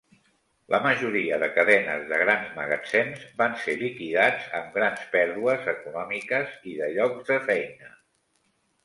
La 0.75 0.77
majoria 0.83 1.35
de 1.41 1.49
cadenes 1.57 2.07
de 2.13 2.17
grans 2.21 2.55
magatzems 2.55 3.27
van 3.41 3.53
ser 3.65 3.75
liquidats 3.81 4.47
amb 4.61 4.73
grans 4.79 5.05
pèrdues 5.17 5.69
econòmiques 5.75 6.57
i 6.73 6.75
de 6.81 6.89
llocs 6.97 7.23
de 7.31 7.39
feina. 7.53 7.93